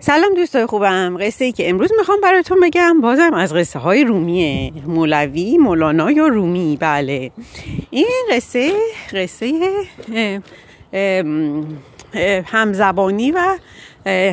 سلام 0.00 0.34
دوستای 0.34 0.66
خوبم. 0.66 1.18
قصه 1.20 1.44
ای 1.44 1.52
که 1.52 1.70
امروز 1.70 1.90
می‌خوام 1.98 2.20
براتون 2.20 2.60
بگم 2.60 3.00
بازم 3.00 3.34
از 3.34 3.54
قصه 3.54 3.78
های 3.78 4.04
رومیه. 4.04 4.72
مولوی 4.86 5.58
مولانا 5.58 6.10
یا 6.10 6.26
رومی؟ 6.26 6.76
بله. 6.80 7.30
این 7.90 8.06
قصه 8.32 8.72
قصه 9.12 9.70
همزبانی 12.46 13.32
و 13.32 13.58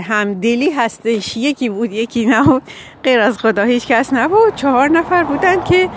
همدلی 0.04 0.70
هستش. 0.70 1.38
یکی 1.38 1.70
بود 1.70 1.92
یکی 1.92 2.26
نبود. 2.26 2.64
غیر 3.04 3.20
از 3.20 3.38
خدا 3.38 3.64
هیچ 3.64 3.88
کس 3.88 4.14
نبود. 4.14 4.56
چهار 4.56 4.90
نفر 4.90 5.24
بودن 5.24 5.64
که 5.64 5.90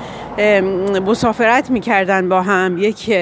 مسافرت 1.00 1.70
می‌کردن 1.70 2.28
با 2.28 2.42
هم. 2.42 2.78
یک 2.78 3.14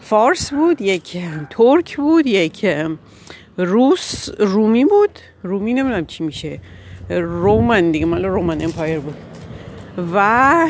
فارس 0.00 0.52
بود 0.52 0.80
یک 0.80 1.18
ترک 1.50 1.96
بود 1.96 2.26
یک 2.26 2.66
روس 3.60 4.28
رومی 4.38 4.84
بود؟ 4.84 5.10
رومی 5.42 5.74
نمی‌دونم 5.74 6.06
چی 6.06 6.24
میشه. 6.24 6.58
رومن 7.10 7.90
دیگه 7.90 8.06
مال 8.06 8.24
رومن 8.24 8.62
امپایر 8.62 8.98
بود. 8.98 9.14
و 10.14 10.66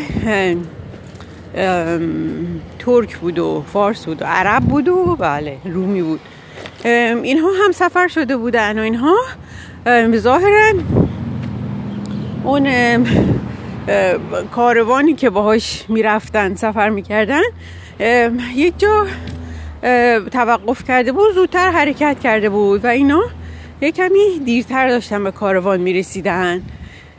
ترک 2.78 3.16
بود 3.18 3.38
و 3.38 3.64
فارس 3.72 4.04
بود 4.04 4.22
و 4.22 4.24
عرب 4.24 4.62
بود 4.62 4.88
و 4.88 5.16
بله 5.16 5.56
رومی 5.64 6.02
بود. 6.02 6.20
اینها 6.84 7.48
هم 7.64 7.72
سفر 7.72 8.08
شده 8.08 8.36
بودن 8.36 8.78
و 8.78 8.82
اینها 8.82 9.16
ظاهرا 10.16 10.72
اون 12.44 12.68
کاروانی 14.50 15.14
که 15.14 15.30
باهاش 15.30 15.84
می‌رفتن 15.88 16.54
سفر 16.54 16.88
می‌کردن 16.88 17.42
یک 18.54 18.78
جا 18.78 19.06
توقف 20.32 20.84
کرده 20.84 21.12
بود 21.12 21.34
زودتر 21.34 21.70
حرکت 21.70 22.20
کرده 22.20 22.48
بود 22.48 22.84
و 22.84 22.88
اینا. 22.88 23.22
یه 23.80 23.92
کمی 23.92 24.38
دیرتر 24.44 24.88
داشتن 24.88 25.24
به 25.24 25.30
کاروان 25.30 25.80
می‌رسیدن. 25.80 26.62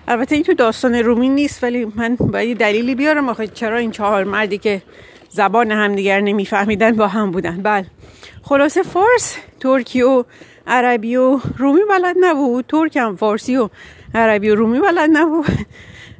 البته 0.07 0.35
این 0.35 0.43
تو 0.43 0.53
داستان 0.53 0.95
رومی 0.95 1.29
نیست 1.29 1.63
ولی 1.63 1.85
من 1.95 2.15
باید 2.15 2.57
دلیلی 2.57 2.95
بیارم. 2.95 3.29
آخه 3.29 3.47
چرا 3.47 3.77
این 3.77 3.91
چهار 3.91 4.23
مردی 4.23 4.57
که 4.57 4.81
زبان 5.29 5.71
همدیگر 5.71 6.21
نمیفهمیدن 6.21 6.95
با 6.95 7.07
هم 7.07 7.31
بودن؟ 7.31 7.61
بله. 7.61 7.85
خلاصه 8.43 8.83
فارس 8.83 9.37
ترکی 9.59 10.01
و 10.01 10.23
عربی 10.67 11.15
و 11.15 11.39
رومی 11.57 11.81
بلد 11.89 12.15
نبود. 12.19 12.65
ترک 12.67 12.97
هم 12.97 13.15
فارسی 13.15 13.57
و 13.57 13.69
عربی 14.15 14.49
و 14.49 14.55
رومی 14.55 14.79
بلد 14.79 15.09
نبود. 15.13 15.45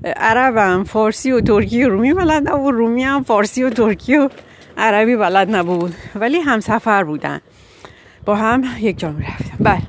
عرب 0.04 0.58
هم 0.58 0.84
فارسی 0.84 1.32
و 1.32 1.42
ترکی 1.42 1.84
و 1.84 1.90
رومی 1.90 2.14
بلد 2.14 2.50
نبود. 2.50 2.74
رومی 2.74 3.04
هم 3.04 3.24
فارسی 3.24 3.64
و 3.64 3.70
ترکی 3.70 4.18
و 4.18 4.30
عربی 4.82 5.16
بلد 5.16 5.56
نبود 5.56 5.96
ولی 6.16 6.40
هم 6.40 6.60
سفر 6.60 7.04
بودن. 7.04 7.42
با 8.26 8.36
هم 8.36 8.64
یک 8.80 9.00
جا 9.00 9.08
رفتن 9.08 9.58
بله. 9.60 9.82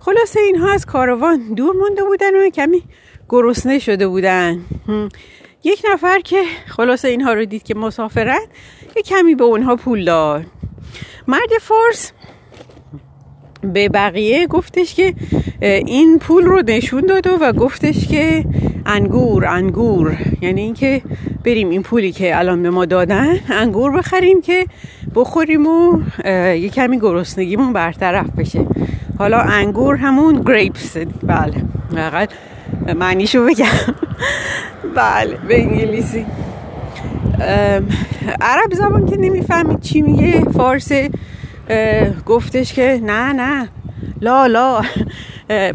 خلاصه 0.00 0.40
اینها 0.40 0.72
از 0.72 0.86
کاروان 0.86 1.54
دور 1.54 1.76
مونده 1.76 2.04
بودن 2.04 2.46
و 2.46 2.50
کمی 2.50 2.82
گرسنه 3.28 3.78
شده 3.78 4.08
بودن. 4.08 4.60
یک 5.64 5.82
نفر 5.92 6.20
که 6.20 6.42
خلاصه 6.66 7.08
اینها 7.08 7.32
رو 7.32 7.44
دید 7.44 7.62
که 7.62 7.74
مسافرن 7.74 8.40
یک 8.96 9.06
کمی 9.06 9.34
به 9.34 9.44
اونها 9.44 9.76
پول 9.76 10.04
داد. 10.04 10.44
مرد 11.28 11.50
فارس 11.60 12.12
به 13.62 13.88
بقیه 13.88 14.46
گفتش 14.46 14.94
که 14.94 15.14
این 15.86 16.18
پول 16.18 16.44
رو 16.44 16.62
نشون 16.66 17.06
داد 17.06 17.26
و 17.26 17.52
گفتش 17.52 18.08
که 18.08 18.44
انگور 18.86 19.46
انگور. 19.46 20.16
یعنی 20.40 20.60
اینکه 20.60 21.02
بریم 21.44 21.70
این 21.70 21.82
پولی 21.82 22.12
که 22.12 22.38
الان 22.38 22.62
به 22.62 22.70
ما 22.70 22.84
دادن 22.84 23.36
انگور 23.50 23.98
بخریم 23.98 24.42
که 24.42 24.66
بخوریم 25.14 25.66
و 25.66 26.00
یه 26.54 26.68
کمی 26.68 26.98
گرسنگیمون 26.98 27.72
برطرف 27.72 28.30
بشه. 28.30 28.66
حالا 29.18 29.38
انگور 29.38 29.96
همون 29.96 30.42
گریپس 30.42 30.96
بله. 31.22 31.54
فقط 31.94 32.28
معنیشو 32.96 33.46
بگم. 33.46 33.66
بله 34.96 35.36
به 35.48 35.60
انگلیسی. 35.60 36.26
عرب 38.40 38.74
زبان 38.74 39.06
که 39.06 39.16
نمی‌فهمید 39.16 39.80
چی 39.80 40.02
میگه 40.02 40.44
فارس 40.44 40.92
گفتش 42.26 42.72
که 42.72 43.00
نه 43.02 43.32
نه. 43.32 43.68
لا 44.20 44.46
لا. 44.46 44.82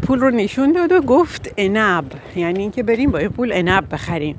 پول 0.02 0.20
رو 0.20 0.30
نشون 0.30 0.72
داد 0.72 0.92
و 0.92 1.00
گفت 1.00 1.52
انب 1.56 2.04
یعنی 2.36 2.58
اینکه 2.58 2.82
بریم 2.82 3.10
با 3.10 3.18
این 3.18 3.28
پول 3.28 3.52
انب 3.52 3.84
بخریم. 3.92 4.36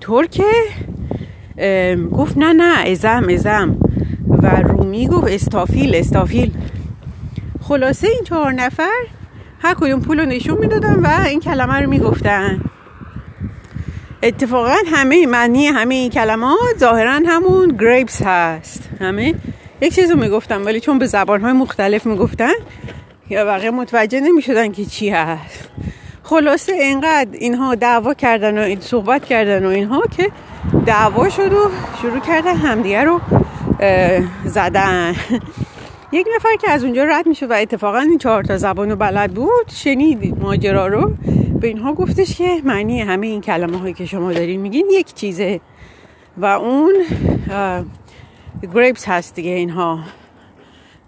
ترکه. 0.00 0.52
گفت 2.12 2.38
نه 2.38 2.52
نه 2.52 2.88
ازم 2.88 3.26
ازم. 3.30 3.76
و 4.28 4.46
رومی 4.46 5.08
گفت 5.08 5.32
استافیل 5.32 5.94
استافیل. 5.94 6.52
خلاصه 7.62 8.08
این 8.08 8.24
چهار 8.24 8.52
نفر 8.52 9.04
هر 9.62 9.74
کدوم 9.74 10.00
پول 10.00 10.20
رو 10.20 10.26
نشون 10.26 10.58
می‌دادن 10.58 11.00
و 11.00 11.26
این 11.26 11.40
کلمه 11.40 11.80
رو 11.80 11.90
می‌گفتن. 11.90 12.60
اتفاقا 14.22 14.74
همه 14.86 15.26
معنی 15.26 15.66
همه 15.66 15.94
این 15.94 16.10
کلمات 16.10 16.78
ظاهرا 16.78 17.20
همون 17.26 17.76
گریپس 17.80 18.22
هست. 18.22 18.88
همه 19.00 19.34
یک 19.80 19.94
چیز 19.94 20.10
رو 20.10 20.18
می‌گفتن 20.18 20.62
ولی 20.62 20.80
چون 20.80 20.98
به 20.98 21.06
زبانهای 21.06 21.52
مختلف 21.52 22.06
می‌گفتن 22.06 22.52
یا 23.30 23.44
بقیه 23.44 23.70
متوجه 23.70 24.20
نمی‌شدن 24.20 24.72
که 24.72 24.84
چی 24.84 25.10
هست. 25.10 25.68
خلاصه 26.28 26.72
اینقدر 26.72 27.28
اینها 27.32 27.74
دعوا 27.74 28.14
کردن 28.14 28.58
و 28.58 28.62
این 28.62 28.80
صحبت 28.80 29.24
کردن 29.24 29.66
و 29.66 29.68
اینها 29.68 30.02
که 30.16 30.30
دعوا 30.86 31.28
شد 31.28 31.52
و 31.52 31.70
شروع 32.02 32.20
کردن 32.20 32.56
همدیگه 32.56 33.04
رو 33.04 33.20
زدن. 34.44 35.14
یک 36.12 36.26
نفر 36.36 36.56
که 36.60 36.70
از 36.70 36.84
اونجا 36.84 37.04
رد 37.04 37.26
میشه 37.26 37.46
و 37.46 37.52
اتفاقا 37.52 37.98
این 37.98 38.18
چهار 38.18 38.44
تا 38.44 38.56
زبان 38.56 38.94
بلد 38.94 39.34
بود 39.34 39.68
شنید 39.68 40.38
ماجرا 40.40 40.86
رو. 40.86 41.14
به 41.60 41.68
اینها 41.68 41.92
گفتش 41.92 42.38
که 42.38 42.60
معنی 42.64 43.00
همه 43.00 43.26
این 43.26 43.40
کلمه 43.40 43.78
هایی 43.78 43.94
که 43.94 44.06
شما 44.06 44.32
دارین 44.32 44.60
میگین 44.60 44.86
یک 44.90 45.14
چیزه 45.14 45.60
و 46.36 46.44
اون 46.44 46.94
گریپس 48.74 49.08
هست 49.08 49.34
دیگه 49.34 49.50
اینها. 49.50 49.98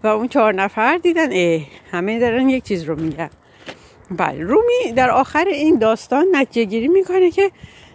و 0.03 0.07
اون 0.07 0.29
چهار 0.29 0.55
نفر 0.55 0.97
دیدن 0.97 1.29
اه 1.33 1.61
همه 1.93 2.19
دارن 2.19 2.49
یک 2.49 2.65
چیز 2.65 2.85
رو 2.85 3.01
میگن. 3.01 3.31
بله 4.11 4.43
رومی 4.45 4.93
در 4.97 5.11
آخر 5.11 5.45
این 5.49 5.79
داستان 5.79 6.27
نتیجه 6.33 6.65
گیری 6.71 6.89
می‌کنه 6.89 7.31
که 7.31 7.51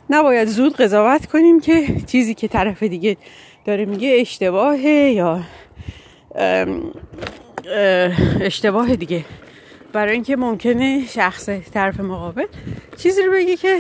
نباید 0.09 0.47
زود 0.47 0.75
قضاوت 0.75 1.25
کنیم 1.25 1.59
که 1.59 1.87
چیزی 2.07 2.33
که 2.33 2.47
طرف 2.47 2.83
دیگه 2.83 3.17
داره 3.65 3.85
میگه 3.85 4.17
اشتباهه 4.19 5.11
یا 5.15 5.41
اشتباه 8.41 8.95
دیگه. 8.95 9.25
برای 9.93 10.13
اینکه 10.13 10.35
ممکنه 10.35 11.07
شخص 11.07 11.49
طرف 11.73 11.99
مقابل 11.99 12.45
چیزی 12.97 13.21
رو 13.21 13.31
بگی 13.31 13.55
که 13.55 13.79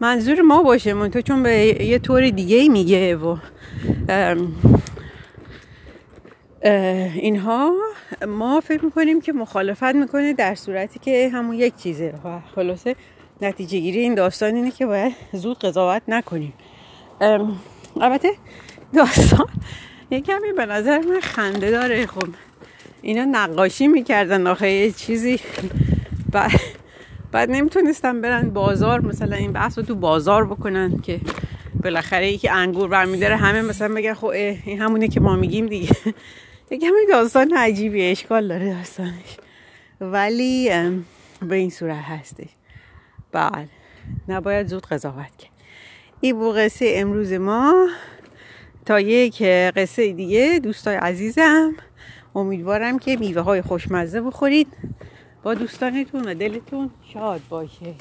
منظور 0.00 0.40
ما 0.40 0.62
باشه 0.62 0.94
من 0.94 1.10
تو 1.10 1.20
چون 1.20 1.42
به 1.42 1.50
یه 1.84 1.98
طور 1.98 2.30
دیگه 2.30 2.68
میگه 2.68 3.16
و 3.16 3.36
اینها 6.62 7.72
ما 8.28 8.60
فکر 8.60 8.84
می‌کنیم 8.84 9.20
که 9.20 9.32
مخالفت 9.32 9.94
می‌کنه 9.94 10.32
در 10.32 10.54
صورتی 10.54 10.98
که 10.98 11.30
همون 11.32 11.54
یک 11.54 11.76
چیزه 11.76 12.14
و 12.24 12.40
خلاصه 12.54 12.96
نتیجه 13.42 13.78
گیری 13.78 13.98
این 13.98 14.14
داستان 14.14 14.54
اینه 14.54 14.70
که 14.70 14.86
باید 14.86 15.12
زود 15.32 15.58
قضاوت 15.58 16.02
نکنیم. 16.08 16.52
البته 18.00 18.30
داستان 18.94 19.46
یه 20.10 20.20
کمی 20.20 20.52
به 20.56 20.66
نظر 20.66 20.98
من 20.98 21.20
خنده 21.20 21.70
داره. 21.70 22.06
خب 22.06 22.28
اینا 23.02 23.24
نقاشی 23.24 23.88
می‌کردن 23.88 24.46
آخه 24.46 24.70
یه 24.70 24.90
چیزی 24.90 25.40
بعد, 26.32 26.50
بعد 27.32 27.50
نمی‌تونستن 27.50 28.20
برن 28.20 28.50
بازار 28.50 29.00
مثلا 29.00 29.36
این 29.36 29.52
بحث 29.52 29.78
رو 29.78 29.84
تو 29.84 29.94
بازار 29.94 30.46
بکنن 30.46 30.98
که 30.98 31.20
بالاخره 31.82 32.32
یکی 32.32 32.48
انگور 32.48 32.88
برمیداره 32.88 33.36
همه 33.36 33.62
مثلا 33.62 33.94
بگن 33.94 34.14
خب 34.14 34.26
این 34.26 34.80
همونه 34.80 35.08
که 35.08 35.20
ما 35.20 35.36
میگیم 35.36 35.66
دیگه. 35.66 35.90
یه 36.70 36.78
کمی 36.78 37.06
داستان 37.08 37.52
عجیبی 37.56 38.10
اشکال 38.10 38.48
داره 38.48 38.74
داستانش. 38.74 39.36
ولی 40.00 40.70
به 41.42 41.56
این 41.56 41.70
صورت 41.70 42.04
هستش. 42.04 42.48
بله. 43.32 43.68
نباید 44.28 44.66
زود 44.66 44.86
قضاوت 44.86 45.36
کرد. 45.38 45.50
این 46.20 46.38
بود 46.38 46.56
قصه 46.56 46.92
امروز 46.96 47.32
ما. 47.32 47.88
تا 48.86 49.00
یک 49.00 49.42
قصه 49.76 50.12
دیگه 50.12 50.60
دوستای 50.62 50.96
عزیزم 50.96 51.74
امیدوارم 52.34 52.98
که 52.98 53.16
میوه 53.16 53.42
های 53.42 53.62
خوشمزه 53.62 54.20
بخورید. 54.20 54.68
با 55.42 55.54
دوستانتون 55.54 56.28
و 56.28 56.34
دلتون 56.34 56.90
شاد 57.14 57.40
باشه. 57.48 57.94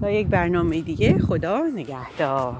تا 0.00 0.10
یک 0.10 0.26
برنامه 0.26 0.80
دیگه 0.80 1.18
خدا 1.18 1.66
نگهدار. 1.74 2.56